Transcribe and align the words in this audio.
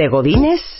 De 0.00 0.08
Godines 0.08 0.79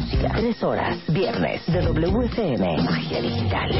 Música. 0.00 0.32
Tres 0.34 0.62
horas. 0.62 0.98
Viernes 1.08 1.60
de 1.66 1.80
WFM. 1.82 2.82
Magia 2.82 3.20
digital. 3.20 3.70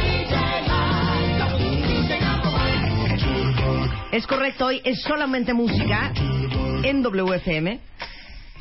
Es 4.13 4.27
correcto, 4.27 4.67
hoy 4.67 4.81
es 4.85 5.01
solamente 5.03 5.55
música 5.55 6.13
en 6.83 7.03
WFM. 7.03 7.81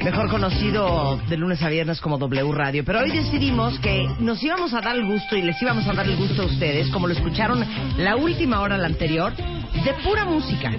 Mejor 0.03 0.29
conocido 0.29 1.19
de 1.27 1.37
lunes 1.37 1.61
a 1.61 1.67
viernes 1.69 1.99
como 1.99 2.17
W 2.17 2.51
Radio. 2.53 2.83
Pero 2.85 2.99
hoy 2.99 3.11
decidimos 3.11 3.77
que 3.79 4.07
nos 4.19 4.41
íbamos 4.41 4.73
a 4.73 4.79
dar 4.81 4.95
el 4.95 5.05
gusto 5.05 5.35
y 5.35 5.41
les 5.41 5.61
íbamos 5.61 5.85
a 5.87 5.93
dar 5.93 6.05
el 6.07 6.15
gusto 6.15 6.43
a 6.43 6.45
ustedes, 6.45 6.89
como 6.89 7.05
lo 7.07 7.13
escucharon 7.13 7.63
la 7.97 8.15
última 8.15 8.61
hora, 8.61 8.77
la 8.77 8.87
anterior, 8.87 9.33
de 9.35 9.93
pura 10.03 10.25
música. 10.25 10.71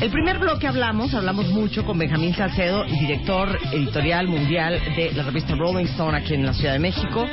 El 0.00 0.10
primer 0.10 0.38
bloque 0.38 0.66
hablamos, 0.66 1.12
hablamos 1.14 1.48
mucho 1.48 1.84
con 1.84 1.98
Benjamín 1.98 2.34
Salcedo, 2.34 2.84
director 2.84 3.58
editorial 3.72 4.28
mundial 4.28 4.80
de 4.96 5.12
la 5.14 5.24
revista 5.24 5.54
Rolling 5.56 5.84
Stone 5.86 6.16
aquí 6.16 6.34
en 6.34 6.46
la 6.46 6.52
Ciudad 6.54 6.72
de 6.72 6.78
México, 6.78 7.26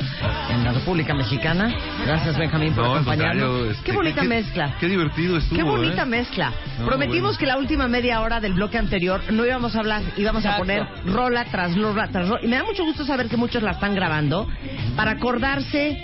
en 0.50 0.64
la 0.64 0.74
República 0.74 1.14
Mexicana. 1.14 1.74
Gracias 2.06 2.38
Benjamín 2.38 2.74
por 2.74 2.84
No, 2.84 2.94
acompañarnos. 2.96 3.70
este, 3.72 3.84
Qué 3.84 3.92
bonita 3.94 4.22
qué- 4.22 4.28
mezcla. 4.28 4.76
Qué 4.80 4.88
divertido 4.88 5.38
estuvo. 5.38 5.56
Qué 5.58 5.64
bonita 5.64 6.04
¿eh? 6.04 6.06
mezcla. 6.08 6.52
No, 6.80 6.86
Prometimos 6.88 7.22
bueno. 7.22 7.38
que 7.40 7.46
la 7.46 7.58
última 7.58 7.88
media 7.88 8.22
hora 8.22 8.40
del 8.40 8.54
bloque 8.54 8.78
anterior 8.78 9.22
no 9.32 9.46
íbamos 9.46 9.76
a 9.76 9.80
hablar, 9.80 10.02
íbamos 10.18 10.46
a 10.46 10.58
poner 10.58 10.86
rola 11.28 11.46
tras 11.46 11.76
rola 11.76 12.08
tras 12.08 12.28
rola. 12.30 12.42
Y 12.44 12.48
me 12.48 12.56
da 12.56 12.64
mucho 12.64 12.84
gusto 12.84 13.06
saber 13.06 13.28
que 13.28 13.38
muchos 13.38 13.62
la 13.62 13.72
están 13.72 13.94
grabando 13.94 14.48
para 14.96 15.12
acordarse 15.12 15.98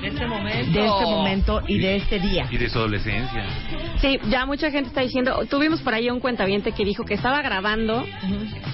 De 0.00 0.08
este 0.08 0.26
momento. 0.26 0.72
de 0.72 0.86
este 0.86 1.04
momento 1.04 1.62
y 1.66 1.78
de 1.78 1.96
este 1.96 2.18
día. 2.18 2.46
Y 2.50 2.56
de 2.56 2.68
su 2.70 2.78
adolescencia. 2.78 3.44
Sí, 4.00 4.18
ya 4.28 4.46
mucha 4.46 4.70
gente 4.70 4.88
está 4.88 5.02
diciendo, 5.02 5.44
tuvimos 5.50 5.80
por 5.82 5.92
ahí 5.92 6.08
un 6.08 6.20
cuentaviente 6.20 6.72
que 6.72 6.84
dijo 6.84 7.04
que 7.04 7.14
estaba 7.14 7.42
grabando 7.42 8.04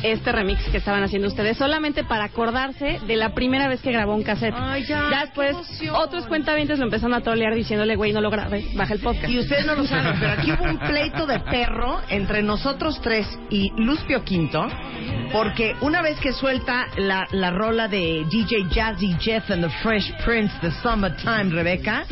este 0.03 0.31
remix 0.31 0.63
que 0.71 0.77
estaban 0.77 1.03
haciendo 1.03 1.29
ustedes 1.29 1.57
solamente 1.57 2.05
para 2.05 2.25
acordarse 2.25 3.01
de 3.07 3.17
la 3.17 3.31
primera 3.35 3.67
vez 3.67 3.81
que 3.81 3.91
grabó 3.91 4.15
un 4.15 4.23
cassette. 4.23 4.55
Ay, 4.57 4.85
ya, 4.85 5.11
Ya 5.11 5.21
después 5.23 5.57
otros 5.93 6.27
cuentavientes 6.27 6.79
lo 6.79 6.85
empezaron 6.85 7.15
a 7.15 7.23
trolear 7.23 7.55
diciéndole, 7.55 7.97
güey, 7.97 8.13
no 8.13 8.21
lo 8.21 8.31
grabes, 8.31 8.73
baja 8.75 8.95
el 8.95 9.01
podcast. 9.01 9.29
Y 9.29 9.39
ustedes 9.39 9.67
no 9.67 9.75
lo 9.75 9.85
saben, 9.87 10.15
pero 10.21 10.33
aquí 10.33 10.53
hubo 10.53 10.65
un 10.65 10.79
pleito 10.79 11.27
de 11.27 11.41
perro 11.41 12.01
entre 12.09 12.43
nosotros 12.43 13.01
tres 13.03 13.27
y 13.51 13.71
Luspio 13.77 14.23
Quinto, 14.23 14.67
porque 15.33 15.75
una 15.81 16.03
vez 16.03 16.19
que 16.21 16.33
suelta 16.33 16.87
la, 16.99 17.27
la 17.33 17.51
rola 17.51 17.89
de 17.89 18.25
DJ 18.31 18.69
Jazzy 18.71 19.17
Jeff 19.19 19.51
and 19.51 19.65
the 19.65 19.71
Fresh 19.83 20.13
Prince, 20.25 20.55
The 20.61 20.71
Summertime, 20.83 21.51
Rebeca, 21.51 22.05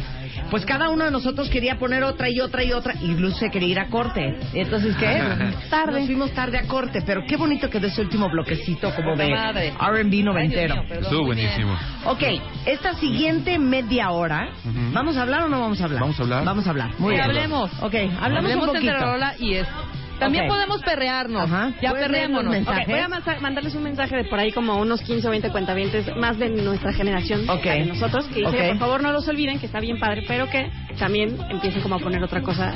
pues 0.54 0.64
cada 0.66 0.88
uno 0.88 1.04
de 1.04 1.10
nosotros 1.10 1.48
quería 1.48 1.80
poner 1.80 2.04
otra 2.04 2.30
y 2.30 2.38
otra 2.38 2.62
y 2.62 2.72
otra, 2.72 2.94
y 3.02 3.08
Luz 3.16 3.36
se 3.38 3.50
quería 3.50 3.68
ir 3.70 3.80
a 3.80 3.88
corte. 3.88 4.38
Entonces, 4.52 4.94
¿qué? 4.94 5.20
Tarde. 5.68 5.98
Nos 5.98 6.06
fuimos 6.06 6.30
tarde 6.30 6.58
a 6.58 6.68
corte, 6.68 7.02
pero 7.04 7.22
qué 7.26 7.36
bonito 7.36 7.68
quedó 7.68 7.88
ese 7.88 8.02
último 8.02 8.30
bloquecito 8.30 8.94
como 8.94 9.16
de. 9.16 9.32
R&B 9.32 10.22
noventero. 10.22 10.76
Estuvo 10.88 11.24
buenísimo. 11.24 11.76
Ok, 12.06 12.22
esta 12.66 12.94
siguiente 12.94 13.58
media 13.58 14.12
hora. 14.12 14.50
¿vamos 14.92 15.16
a 15.16 15.22
hablar 15.22 15.42
o 15.42 15.48
no 15.48 15.60
vamos 15.60 15.80
a 15.80 15.86
hablar? 15.86 16.00
Vamos 16.00 16.20
a 16.20 16.22
hablar. 16.22 16.44
Vamos 16.44 16.66
a 16.68 16.70
hablar. 16.70 16.90
Muy 16.98 17.14
bien. 17.14 17.24
hablemos. 17.24 17.72
Ok, 17.82 17.94
hablamos 18.20 18.22
Hablemos 18.22 18.68
un 18.68 18.76
entre 18.76 18.92
poquito. 18.92 19.10
rola 19.10 19.34
y 19.40 19.54
es. 19.54 19.66
También 20.18 20.46
podemos 20.48 20.80
perrearnos. 20.82 21.42
Ajá. 21.44 21.72
Ya 21.82 21.90
¿Puedes 21.90 22.10
leer 22.10 22.30
los 22.30 22.42
perreémonos. 22.44 22.86
voy 22.86 22.98
a 23.00 23.08
masa- 23.08 23.40
mandarles 23.40 23.74
un 23.74 23.82
mensaje 23.82 24.16
de 24.16 24.24
por 24.24 24.38
ahí 24.38 24.52
como 24.52 24.76
unos 24.78 25.00
15 25.02 25.26
o 25.26 25.30
20 25.30 25.50
cuentavientes 25.50 26.14
más 26.16 26.38
de 26.38 26.48
nuestra 26.50 26.92
generación, 26.92 27.48
Ok. 27.48 27.64
la 27.64 27.72
de 27.74 27.86
nosotros, 27.86 28.26
que 28.26 28.42
que 28.44 28.68
por 28.70 28.78
favor 28.78 29.02
no 29.02 29.12
los 29.12 29.26
olviden, 29.28 29.58
que 29.58 29.66
está 29.66 29.80
bien 29.80 29.98
padre, 29.98 30.24
pero 30.28 30.48
que 30.48 30.70
también 30.98 31.36
empiecen 31.50 31.82
como 31.82 31.96
a 31.96 31.98
poner 31.98 32.22
otra 32.22 32.40
cosa 32.42 32.72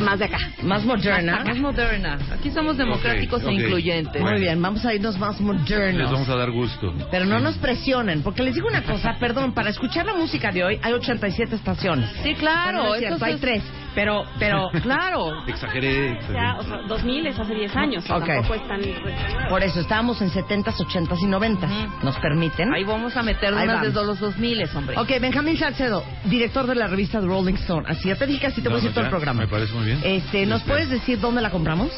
más 0.00 0.18
de 0.18 0.24
acá. 0.26 0.38
Más 0.62 0.84
moderna. 0.84 1.44
Más 1.44 1.58
moderna. 1.58 2.18
Aquí 2.32 2.50
somos 2.50 2.76
democráticos 2.78 3.42
e 3.44 3.52
incluyentes. 3.52 4.20
Muy 4.22 4.40
bien, 4.40 4.60
vamos 4.62 4.84
a 4.84 4.94
irnos 4.94 5.18
más 5.18 5.38
Les 5.38 5.46
vamos 5.46 5.60
modernos. 5.68 6.28
a 6.28 6.36
dar 6.36 6.50
gusto. 6.50 6.94
Pero 7.10 7.24
no 7.26 7.38
nos 7.40 7.56
presionen, 7.58 8.22
porque 8.22 8.42
les 8.42 8.54
digo 8.54 8.68
una 8.68 8.82
cosa, 8.82 9.16
perdón, 9.20 9.52
para 9.52 9.70
escuchar 9.70 10.06
la 10.06 10.14
música 10.14 10.50
de 10.50 10.64
hoy 10.64 10.78
hay 10.82 10.92
87 10.92 11.54
estaciones. 11.56 12.08
Sí, 12.22 12.34
claro. 12.34 12.78
Bueno, 12.78 12.88
no 12.88 12.94
es 12.94 13.00
cierto, 13.00 13.24
hay 13.24 13.34
es- 13.34 13.40
tres, 13.40 13.62
pero, 13.94 14.24
pero, 14.38 14.70
Claro. 14.82 15.44
Exageré. 15.46 16.18
Ya, 16.32 16.56
o 16.58 16.62
sea, 16.62 16.78
2000 16.86 17.26
es 17.26 17.38
hace 17.38 17.54
10 17.54 17.76
años, 17.76 18.04
o 18.04 18.06
sea, 18.06 18.16
Ok. 18.16 18.26
tampoco 18.26 18.54
es 18.54 18.68
tan... 18.68 18.80
por 19.48 19.62
eso 19.62 19.80
estábamos 19.80 20.20
en 20.22 20.30
70s, 20.30 20.74
80s 20.76 21.18
y 21.20 21.26
90s. 21.26 21.64
Ujú. 21.64 22.04
¿Nos 22.04 22.16
permiten? 22.18 22.72
Ahí 22.74 22.84
vamos 22.84 23.16
a 23.16 23.22
meter 23.22 23.52
Ahí 23.54 23.64
unas 23.64 23.82
de 23.82 23.88
vamos. 23.90 24.06
los 24.06 24.20
2000, 24.20 24.64
hombre. 24.74 24.96
Ok, 24.98 25.08
Benjamín 25.20 25.56
Salcedo, 25.56 26.04
director 26.24 26.66
de 26.66 26.74
la 26.74 26.86
revista 26.86 27.20
The 27.20 27.26
Rolling 27.26 27.54
Stone. 27.54 27.84
Así, 27.88 28.08
ya 28.08 28.16
te 28.16 28.26
dije 28.26 28.40
que 28.40 28.46
así 28.48 28.60
te 28.62 28.68
voy 28.68 28.78
a 28.78 28.80
No, 28.80 28.82
decir 28.82 28.94
todo 28.94 29.04
el 29.04 29.10
programa. 29.10 29.40
Me 29.42 29.48
parece 29.48 29.72
muy 29.74 29.84
bien. 29.86 30.00
Este, 30.02 30.46
¿nos 30.46 30.60
Este, 30.60 30.70
puedes 30.70 30.90
decir 30.90 31.20
dónde 31.20 31.40
la 31.42 31.50
compramos? 31.50 31.90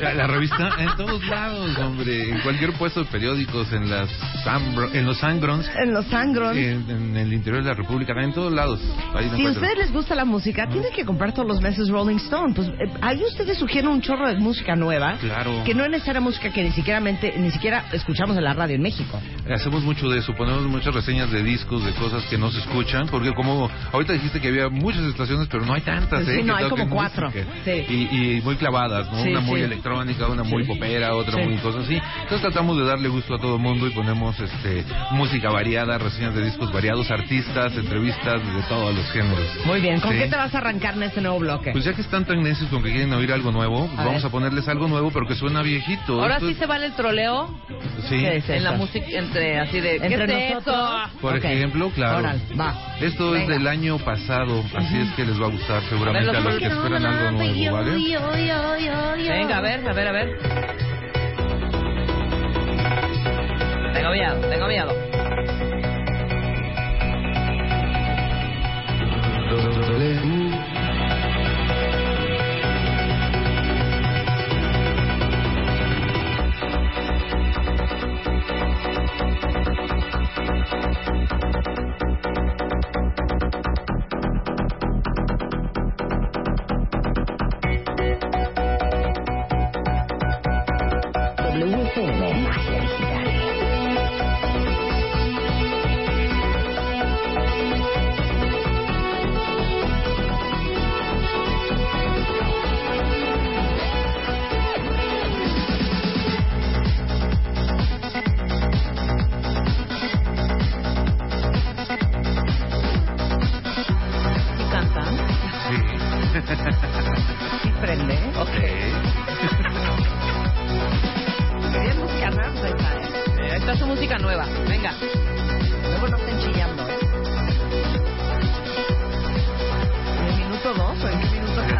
La, 0.00 0.14
la 0.14 0.26
revista 0.26 0.70
en 0.78 0.96
todos 0.96 1.24
lados, 1.26 1.76
hombre. 1.78 2.30
En 2.30 2.40
cualquier 2.40 2.72
puesto 2.74 3.00
de 3.00 3.06
periódicos, 3.10 3.72
en 3.72 3.90
las 3.90 4.08
Sambro- 4.44 4.90
en 4.94 5.06
los 5.06 5.18
Sangrons, 5.18 5.68
en 5.82 5.92
los 5.92 6.04
Sangron. 6.06 6.56
en, 6.56 6.88
en 6.90 7.16
el 7.16 7.32
interior 7.32 7.62
de 7.62 7.68
la 7.70 7.74
República, 7.76 8.12
en 8.22 8.32
todos 8.32 8.52
lados. 8.52 8.80
Ahí 9.14 9.30
Si 9.34 9.46
a 9.46 9.50
ustedes 9.50 9.78
les 9.78 9.92
gusta 9.92 10.14
la 10.14 10.24
música, 10.24 10.66
tienen 10.68 10.92
que 10.92 11.04
comprar 11.04 11.15
todos 11.32 11.48
los 11.48 11.60
meses 11.60 11.88
Rolling 11.88 12.16
Stone. 12.16 12.54
Pues 12.54 12.68
eh, 12.68 12.90
ahí 13.00 13.22
ustedes 13.24 13.58
sugieren 13.58 13.90
un 13.90 14.00
chorro 14.00 14.28
de 14.28 14.36
música 14.36 14.76
nueva. 14.76 15.16
Claro. 15.20 15.62
Que 15.64 15.74
no 15.74 15.84
es 15.84 15.90
necesaria 15.90 16.20
música 16.20 16.50
que 16.50 16.62
ni 16.62 16.70
siquiera, 16.72 17.00
mente- 17.00 17.34
ni 17.38 17.50
siquiera 17.50 17.84
escuchamos 17.92 18.36
en 18.36 18.44
la 18.44 18.52
radio 18.54 18.76
en 18.76 18.82
México. 18.82 19.20
Hacemos 19.52 19.82
mucho 19.82 20.08
de 20.08 20.18
eso, 20.18 20.34
ponemos 20.34 20.62
muchas 20.64 20.94
reseñas 20.94 21.30
de 21.30 21.42
discos, 21.42 21.84
de 21.84 21.92
cosas 21.92 22.24
que 22.26 22.38
no 22.38 22.50
se 22.50 22.58
escuchan, 22.60 23.08
porque 23.08 23.32
como 23.32 23.70
ahorita 23.92 24.12
dijiste 24.12 24.40
que 24.40 24.48
había 24.48 24.68
muchas 24.68 25.02
estaciones, 25.04 25.48
pero 25.50 25.64
no 25.64 25.74
hay 25.74 25.82
tantas, 25.82 26.26
¿eh? 26.28 26.42
no, 26.44 26.56
que 26.56 26.64
hay 26.64 26.70
como 26.70 26.88
cuatro. 26.90 27.30
Sí. 27.64 27.70
Y, 27.88 28.36
y 28.36 28.40
muy 28.42 28.56
clavadas, 28.56 29.10
¿no? 29.10 29.22
Sí, 29.22 29.30
una 29.30 29.40
muy 29.40 29.60
sí. 29.60 29.66
electrónica, 29.66 30.26
una 30.26 30.42
muy 30.42 30.64
popera, 30.64 31.14
otra 31.14 31.36
muy 31.42 31.56
cosas 31.58 31.84
así. 31.84 31.94
Entonces 32.22 32.40
tratamos 32.40 32.76
de 32.76 32.84
darle 32.84 33.08
gusto 33.08 33.34
a 33.34 33.38
todo 33.38 33.56
el 33.56 33.62
mundo 33.62 33.86
y 33.86 33.90
ponemos 33.90 34.38
este 34.40 34.84
música 35.12 35.50
variada, 35.50 35.98
reseñas 35.98 36.34
de 36.34 36.44
discos 36.44 36.72
variados, 36.72 37.10
artistas, 37.10 37.72
entrevistas 37.76 38.42
de 38.42 38.62
todos 38.68 38.94
los 38.94 39.10
géneros. 39.12 39.46
Muy 39.64 39.80
bien, 39.80 40.00
¿con 40.00 40.12
qué 40.12 40.26
te 40.26 40.36
vas 40.36 40.54
a 40.54 40.58
arrancar 40.58 40.95
en 40.96 41.02
este 41.04 41.20
nuevo 41.20 41.38
bloque? 41.38 41.72
Pues 41.72 41.84
ya 41.84 41.92
que 41.94 42.02
están 42.02 42.24
tan 42.24 42.42
necios 42.42 42.68
con 42.70 42.82
que 42.82 42.90
quieren 42.90 43.12
oír 43.12 43.32
algo 43.32 43.52
nuevo, 43.52 43.86
pues 43.86 43.98
A 43.98 44.04
vamos 44.04 44.22
ver. 44.22 44.26
a 44.28 44.30
ponerles 44.30 44.68
algo 44.68 44.88
nuevo, 44.88 45.10
pero 45.10 45.26
que 45.26 45.34
suena 45.34 45.62
viejito. 45.62 46.20
Ahora 46.20 46.34
Esto 46.34 46.46
sí 46.46 46.52
es- 46.52 46.58
se 46.58 46.66
vale 46.66 46.86
el 46.86 46.92
troleo 46.94 47.48
Sí. 48.08 48.18
¿Qué 48.18 48.36
es 48.36 48.48
en 48.50 48.62
la 48.64 48.72
música 48.72 49.06
entre 49.10 49.58
así 49.58 49.80
de 49.80 49.98
¿qué 49.98 50.06
Entre 50.06 50.50
nosotros. 50.50 50.76
eso? 51.10 51.18
Por 51.20 51.36
ejemplo, 51.36 51.90
claro. 51.90 52.18
Órale, 52.18 52.40
va. 52.58 52.74
Esto 53.00 53.30
Venga. 53.32 53.42
es 53.42 53.48
del 53.58 53.66
año 53.66 53.98
pasado, 53.98 54.62
así 54.76 54.96
es 54.98 55.10
que 55.16 55.24
les 55.24 55.40
va 55.40 55.46
a 55.46 55.50
gustar 55.50 55.82
seguramente 55.88 56.28
A 56.28 56.32
ver, 56.32 56.40
a 56.40 56.44
los 56.44 56.58
que 56.58 56.66
esperan 56.66 57.04
algo 57.04 57.30
nuevo, 57.32 57.72
¿vale? 57.72 57.90
Venga, 59.28 59.58
a 59.58 59.60
ver, 59.60 59.88
a 59.88 59.92
ver, 59.92 60.08
a 60.08 60.12
ver. 60.12 60.38
Tengo 63.94 64.10
miedo, 64.12 64.34
tengo 64.50 64.66
miedo. 64.68 64.92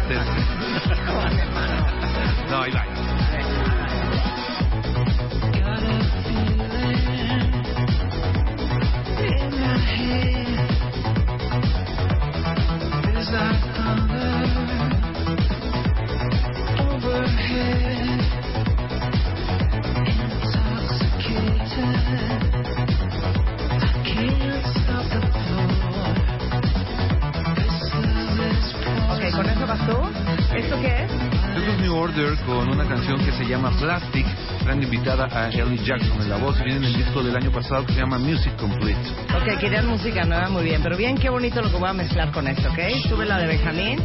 No, 2.49 2.61
ahí 2.61 2.71
va. 2.71 3.06
Jackson 35.83 36.21
en 36.21 36.29
la 36.29 36.37
voz. 36.37 36.57
Viene 36.63 36.77
en 36.77 36.83
el 36.85 36.93
disco 36.97 37.23
del 37.23 37.35
año 37.35 37.51
pasado 37.51 37.85
que 37.85 37.93
se 37.93 37.99
llama 37.99 38.17
Music 38.17 38.55
Complete. 38.57 38.99
Ok, 39.35 39.59
querían 39.59 39.87
música 39.87 40.25
nueva, 40.25 40.49
muy 40.49 40.63
bien. 40.63 40.81
Pero 40.83 40.97
bien, 40.97 41.17
qué 41.17 41.29
bonito 41.29 41.61
lo 41.61 41.71
que 41.71 41.77
voy 41.77 41.89
a 41.89 41.93
mezclar 41.93 42.31
con 42.31 42.47
esto, 42.47 42.69
¿ok? 42.69 42.79
Sube 43.09 43.25
la 43.25 43.37
de 43.39 43.47
Benjamín. 43.47 43.99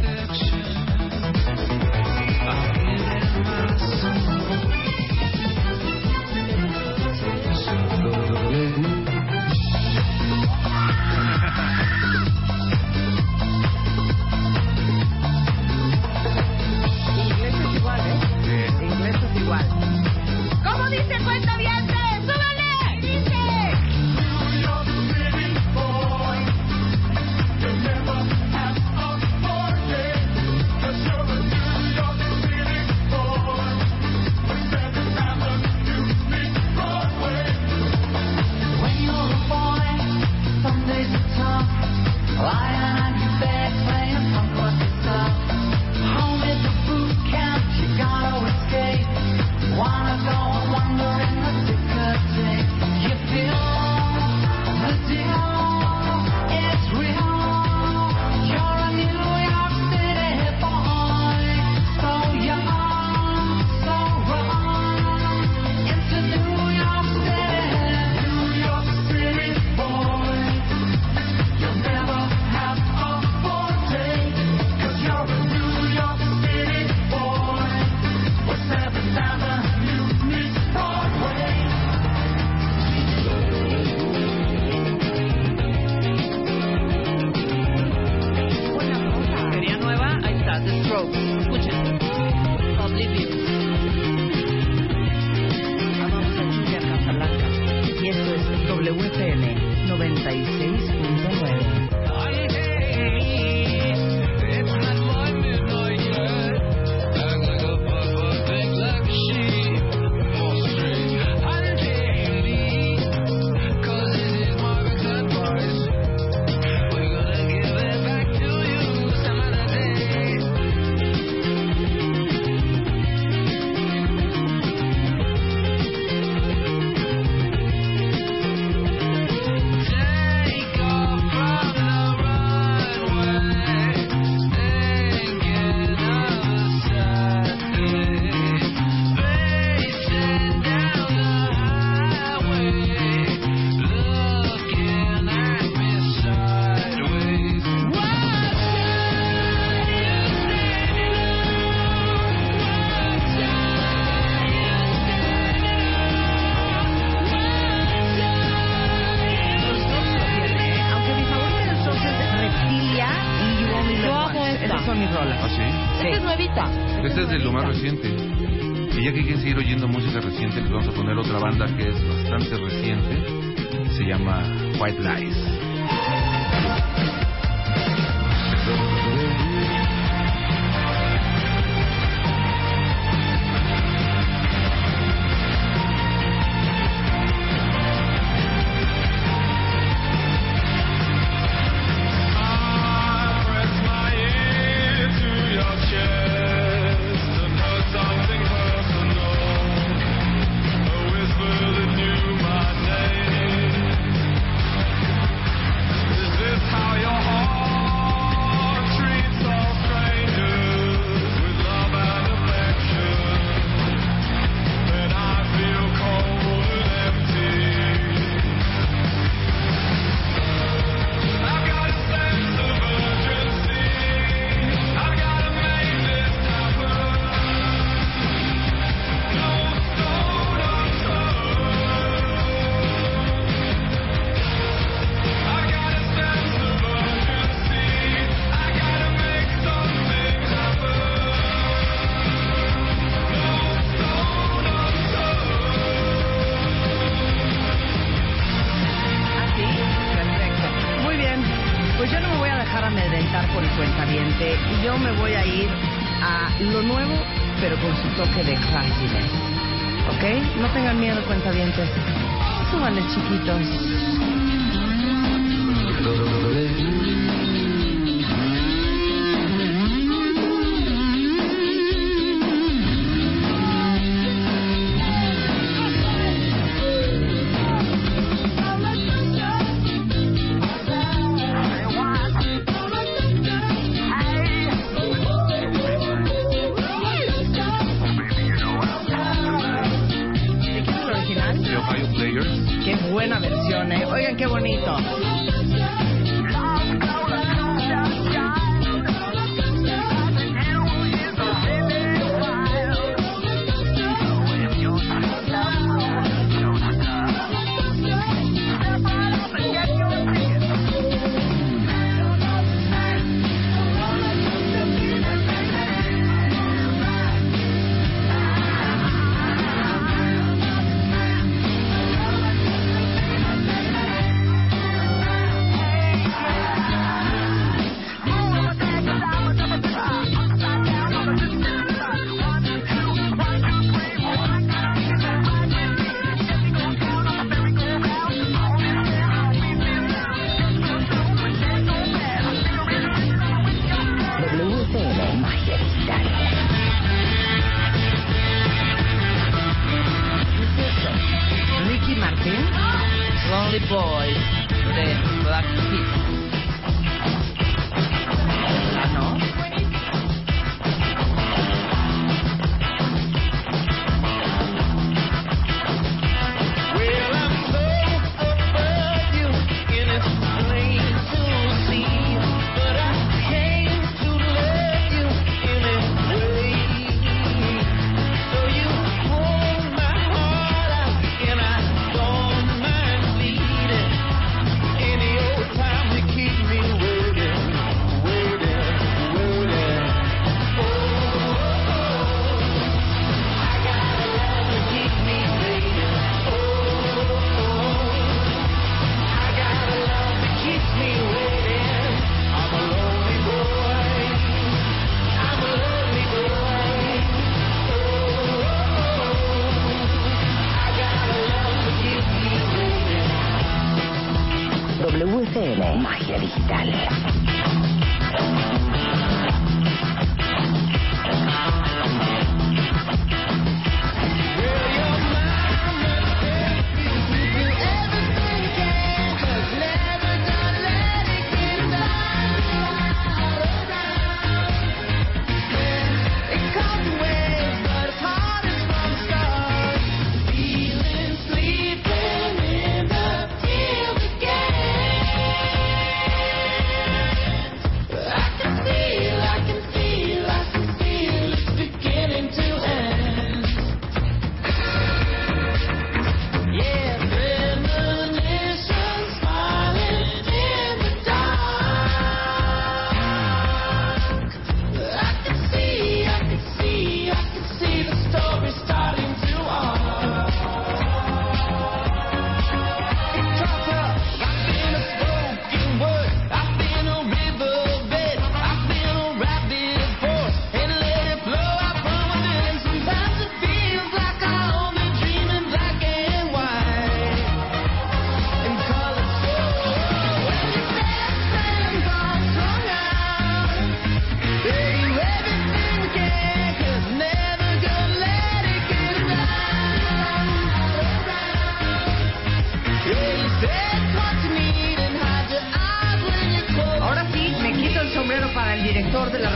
boys. 353.93 354.62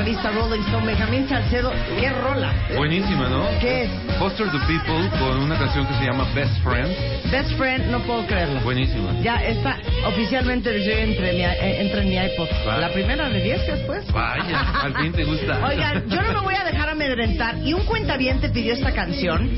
Revista 0.08 0.32
Rolling 0.32 0.62
Stone, 0.62 0.86
Benjamín 0.86 1.28
Salcedo. 1.28 1.74
¡Qué 2.00 2.10
rola! 2.10 2.54
Buenísima, 2.78 3.28
¿no? 3.28 3.46
¿Qué 3.60 3.84
es? 3.84 3.90
Foster 4.18 4.48
the 4.50 4.60
People 4.60 5.10
con 5.20 5.40
una 5.40 5.58
canción 5.58 5.86
que 5.86 5.94
se 5.96 6.06
llama 6.06 6.26
Best 6.34 6.58
Friend. 6.64 6.90
Best 7.30 7.52
Friend, 7.58 7.92
no 7.92 8.00
puedo 8.04 8.26
creerlo. 8.26 8.62
Buenísima. 8.62 9.20
Ya 9.22 9.36
está 9.44 9.78
oficialmente 10.08 10.70
entre 11.04 11.34
mi, 11.34 11.42
eh, 11.42 11.82
entra 11.82 12.04
en 12.04 12.10
mi 12.10 12.16
iPod. 12.16 12.48
Va. 12.66 12.78
La 12.78 12.90
primera 12.94 13.28
de 13.28 13.42
10 13.42 13.68
después. 13.68 14.10
Vaya, 14.14 14.62
al 14.82 14.96
fin 14.96 15.12
te 15.12 15.26
gusta. 15.26 15.60
Oigan, 15.68 16.08
yo 16.08 16.22
no 16.22 16.34
me 16.36 16.40
voy 16.40 16.56
a 16.56 16.64
dejar 16.64 16.88
amedrentar. 16.88 17.58
Y 17.66 17.74
un 17.74 17.84
cuentaviente 17.84 18.48
pidió 18.48 18.76
esta 18.76 18.94
canción 18.94 19.50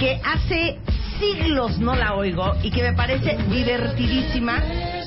que 0.00 0.20
hace 0.24 0.78
siglos 1.20 1.78
no 1.78 1.94
la 1.94 2.14
oigo 2.14 2.56
y 2.64 2.72
que 2.72 2.82
me 2.82 2.94
parece 2.94 3.38
divertidísima 3.48 4.58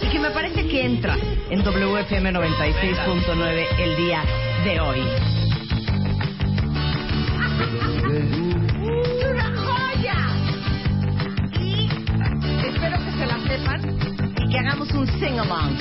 y 0.01 0.07
que 0.07 0.19
me 0.19 0.29
parece 0.29 0.65
que 0.67 0.85
entra 0.85 1.17
en 1.49 1.61
WFM 1.61 2.31
96.9 2.31 3.79
el 3.79 3.95
día 3.97 4.23
de 4.65 4.79
hoy. 4.79 4.99
¡Es 8.11 9.25
una 9.29 9.47
joya! 9.55 10.19
Y 11.61 11.87
espero 12.65 12.97
que 12.97 13.11
se 13.11 13.25
la 13.27 13.37
sepan 13.47 13.79
y 14.41 14.49
que 14.49 14.57
hagamos 14.57 14.91
un 14.93 15.05
sing-along 15.19 15.77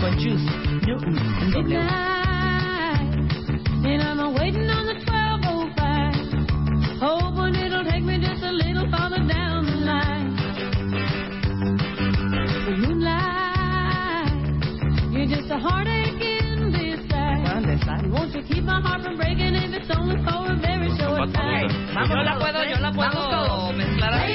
con 0.00 0.12
Juice 0.14 0.44
Newton 0.84 1.16
en 1.40 1.50
W. 1.52 1.78
And 3.84 4.02
I'm 4.02 4.34
waiting 4.34 4.68
on 4.70 4.86
the 4.86 4.94
1205, 5.06 6.98
hoping 6.98 7.54
it'll 7.54 7.84
take 7.84 8.02
me 8.02 8.18
just 8.18 8.42
a 8.42 8.50
little 8.50 8.90
farther 8.90 9.24
down 9.24 9.66
the 9.66 9.76
line. 9.86 10.34
The 12.64 12.72
moonlight, 12.76 14.32
you're 15.12 15.26
just 15.26 15.48
a 15.48 15.58
heartache 15.58 15.95
keep 18.48 18.64
my 18.64 18.80
heart 18.80 19.02
from 19.02 19.16
breaking 19.16 19.54
if 19.54 19.72
it's 19.74 19.90
only 19.96 20.16
for 20.24 20.52
a 20.52 20.56
very 20.56 20.88
short 20.98 21.32
time? 21.32 21.68
Yo 22.08 22.16
la 22.22 22.38
puedo, 22.38 22.64
yo 22.64 22.78
la 22.80 22.92
puedo 22.92 23.72
mezclar 23.72 24.12
así. 24.14 24.32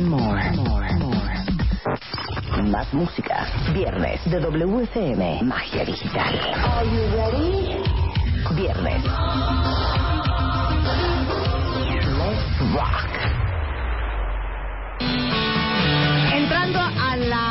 More. 0.00 0.42
Más 2.64 2.92
música. 2.92 3.46
Viernes 3.72 4.20
de 4.24 4.40
WFM. 4.40 5.42
Magia 5.44 5.84
digital. 5.84 6.40
Are 6.54 6.84
you 6.84 7.06
ready? 7.14 7.82
Viernes. 8.56 9.04
Let's 12.18 12.60
rock. 12.74 13.08
Entrando 16.32 16.80
a 16.80 17.16
la... 17.16 17.45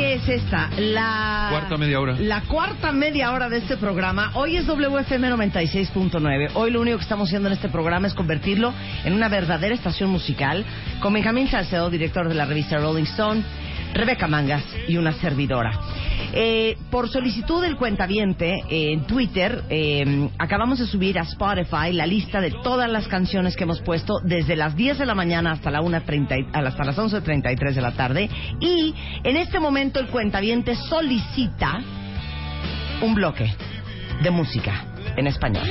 ¿Qué 0.00 0.14
es 0.14 0.26
esta? 0.30 0.70
La... 0.78 1.48
Cuarta 1.50 1.76
media 1.76 2.00
hora. 2.00 2.16
La 2.18 2.40
cuarta 2.44 2.90
media 2.90 3.32
hora 3.32 3.50
de 3.50 3.58
este 3.58 3.76
programa. 3.76 4.30
Hoy 4.32 4.56
es 4.56 4.66
WFM 4.66 5.28
96.9. 5.30 6.52
Hoy 6.54 6.70
lo 6.70 6.80
único 6.80 6.96
que 6.96 7.02
estamos 7.02 7.28
haciendo 7.28 7.48
en 7.48 7.52
este 7.52 7.68
programa 7.68 8.06
es 8.06 8.14
convertirlo 8.14 8.72
en 9.04 9.12
una 9.12 9.28
verdadera 9.28 9.74
estación 9.74 10.08
musical 10.08 10.64
con 11.00 11.12
Benjamín 11.12 11.48
Salcedo, 11.48 11.90
director 11.90 12.30
de 12.30 12.34
la 12.34 12.46
revista 12.46 12.78
Rolling 12.78 13.02
Stone, 13.02 13.42
Rebeca 13.92 14.26
Mangas 14.26 14.64
y 14.88 14.96
una 14.96 15.12
servidora. 15.12 15.78
Eh, 16.32 16.76
por 16.90 17.08
solicitud 17.08 17.60
del 17.62 17.76
cuentaviente 17.76 18.54
eh, 18.68 18.92
en 18.92 19.04
Twitter, 19.06 19.64
eh, 19.68 20.28
acabamos 20.38 20.78
de 20.78 20.86
subir 20.86 21.18
a 21.18 21.22
Spotify 21.22 21.92
la 21.92 22.06
lista 22.06 22.40
de 22.40 22.52
todas 22.62 22.88
las 22.90 23.08
canciones 23.08 23.56
que 23.56 23.64
hemos 23.64 23.80
puesto 23.80 24.20
desde 24.22 24.54
las 24.56 24.76
10 24.76 24.98
de 24.98 25.06
la 25.06 25.14
mañana 25.14 25.52
hasta, 25.52 25.70
la 25.70 25.80
1:30 25.82 26.38
y- 26.38 26.46
hasta 26.52 26.84
las 26.84 26.96
11.33 26.98 27.74
de 27.74 27.82
la 27.82 27.92
tarde. 27.92 28.30
Y 28.60 28.94
en 29.24 29.36
este 29.36 29.58
momento 29.58 29.98
el 29.98 30.06
cuentaviente 30.06 30.76
solicita 30.76 31.80
un 33.02 33.14
bloque 33.14 33.52
de 34.22 34.30
música 34.30 34.84
en 35.16 35.26
español. 35.26 35.64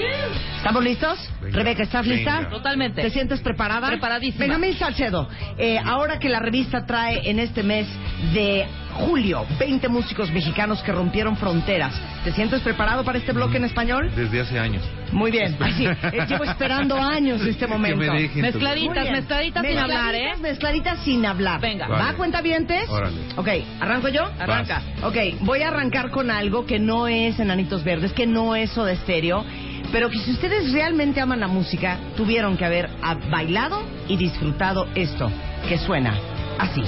¿Estamos 0.57 0.83
listos? 0.83 1.17
Venga. 1.41 1.57
Rebeca, 1.57 1.83
¿estás 1.83 2.05
lista? 2.05 2.37
Venga. 2.37 2.49
Totalmente. 2.49 3.01
¿Te 3.01 3.09
sientes 3.11 3.39
preparada? 3.41 3.87
Preparadísima. 3.87 4.43
Benjamín 4.45 4.73
Salcedo, 4.77 5.29
eh, 5.57 5.77
ahora 5.83 6.19
que 6.19 6.27
la 6.27 6.39
revista 6.39 6.85
trae 6.85 7.29
en 7.29 7.39
este 7.39 7.63
mes 7.63 7.87
de 8.33 8.65
julio 8.99 9.45
20 9.57 9.87
músicos 9.89 10.31
mexicanos 10.31 10.81
que 10.83 10.91
rompieron 10.91 11.37
fronteras, 11.37 11.93
¿te 12.23 12.31
sientes 12.31 12.61
preparado 12.61 13.03
para 13.03 13.17
este 13.17 13.31
bloque 13.31 13.57
en 13.57 13.65
español? 13.65 14.11
Desde 14.15 14.41
hace 14.41 14.59
años. 14.59 14.83
Muy 15.11 15.31
bien. 15.31 15.57
Así, 15.59 15.85
eh, 15.85 16.25
llevo 16.27 16.43
esperando 16.43 16.95
años 17.01 17.41
este 17.41 17.67
momento. 17.67 17.99
Que 18.01 18.11
me 18.11 18.21
dejen. 18.21 18.41
Mezcladitas, 18.41 19.09
mezcladitas 19.09 19.65
sin 19.65 19.77
hablar, 19.77 20.15
¿eh? 20.15 20.33
Mezcladitas 20.39 20.99
sin 20.99 21.25
hablar. 21.25 21.61
Venga. 21.61 21.87
¿Va, 21.87 21.97
Vale. 21.97 22.17
cuentavientes? 22.17 22.89
Órale. 22.89 23.17
Ok, 23.35 23.47
¿arranco 23.79 24.09
yo? 24.09 24.29
Arranca. 24.39 24.81
Ok, 25.03 25.15
voy 25.41 25.61
a 25.61 25.69
arrancar 25.69 26.11
con 26.11 26.29
algo 26.29 26.65
que 26.65 26.79
no 26.79 27.07
es 27.07 27.39
Enanitos 27.39 27.83
Verdes, 27.83 28.13
que 28.13 28.27
no 28.27 28.55
es 28.55 28.69
Soda 28.71 28.95
Stereo, 28.95 29.43
pero 29.91 30.09
que 30.09 30.19
si 30.19 30.31
ustedes 30.31 30.71
realmente 30.71 31.21
aman 31.21 31.39
la 31.39 31.47
música, 31.47 31.97
tuvieron 32.15 32.57
que 32.57 32.65
haber 32.65 32.89
bailado 33.31 33.83
y 34.07 34.17
disfrutado 34.17 34.87
esto, 34.95 35.31
que 35.67 35.77
suena 35.77 36.15
así. 36.59 36.83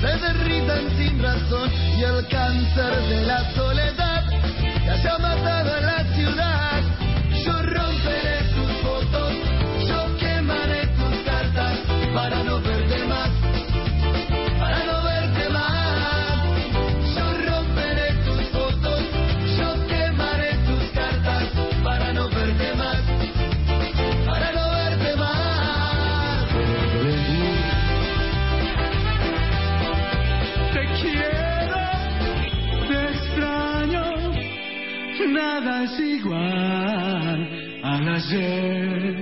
se 0.00 0.06
derritan 0.18 0.90
sin 0.96 1.22
razón 1.22 1.70
y 1.96 2.02
el 2.02 2.26
cáncer 2.26 2.96
de 3.08 3.22
la 3.26 3.54
soledad 3.54 4.24
te 4.84 4.90
haya 4.90 5.18
matado. 5.18 5.61
nada 35.62 35.84
es 35.84 35.98
igual 36.00 37.48
al 37.82 38.08
ayer. 38.08 39.21